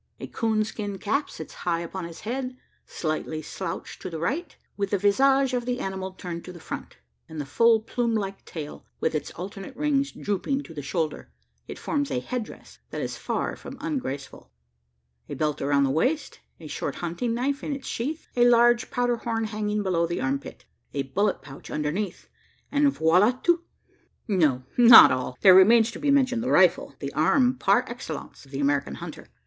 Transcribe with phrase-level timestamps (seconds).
[0.19, 2.57] A coon skin cap sits high upon his head
[2.87, 4.57] slightly slouched to the right.
[4.75, 6.97] With the visage of the animal turned to the front,
[7.29, 11.29] and the full plume like tail, with its alternate rings, drooping to the shoulder,
[11.67, 14.51] it forms a head dress that is far from ungraceful.
[15.29, 19.17] A belt around the waist a short hunting knife in its sheath a large powder
[19.17, 20.65] horn hanging below the arm pit
[20.95, 22.27] a bullet pouch underneath,
[22.71, 23.61] and voila tout!
[24.27, 28.51] No, not all, there remains to be mentioned the rifle the arm par excellence of
[28.51, 29.27] the American hunter.